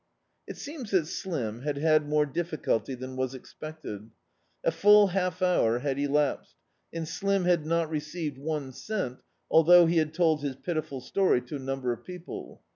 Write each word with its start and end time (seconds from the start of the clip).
It 0.47 0.57
seems 0.57 0.89
that 0.89 1.05
Slim 1.05 1.61
had 1.61 1.77
had 1.77 2.09
more 2.09 2.25
difficulty 2.25 2.95
than 2.95 3.15
was 3.15 3.35
expected. 3.35 4.09
A 4.63 4.71
full 4.71 5.09
half 5.09 5.43
hour 5.43 5.77
had 5.77 5.99
elapsed, 5.99 6.55
and 6.91 7.07
Slim 7.07 7.43
had 7.45 7.67
not 7.67 7.87
received 7.87 8.39
one 8.39 8.71
cent, 8.73 9.19
although 9.51 9.85
he 9.85 9.97
had 9.97 10.15
told 10.15 10.41
his 10.41 10.55
pitiful 10.55 11.01
story 11.01 11.39
to 11.41 11.57
a 11.57 11.59
number 11.59 11.93
of 11.93 12.03
people. 12.03 12.63